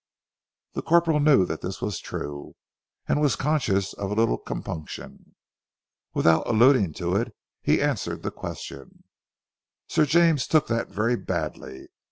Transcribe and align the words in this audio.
The 0.73 0.81
corporal 0.81 1.19
knew 1.19 1.45
that 1.45 1.61
this 1.61 1.79
was 1.79 1.99
true, 1.99 2.55
and 3.07 3.21
was 3.21 3.35
conscious 3.35 3.93
of 3.93 4.09
a 4.09 4.15
little 4.15 4.39
compunction. 4.39 5.35
Without 6.15 6.47
alluding 6.47 6.93
to 6.93 7.15
it 7.15 7.35
he 7.61 7.83
answered 7.83 8.23
the 8.23 8.31
question. 8.31 9.03
"Sir 9.87 10.05
James 10.07 10.47
took 10.47 10.65
that 10.69 10.89
very 10.89 11.15
badly. 11.17 11.89